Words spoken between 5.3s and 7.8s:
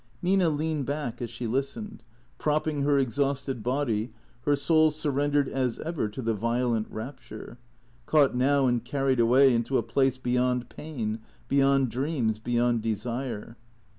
as ever to the violent rapture;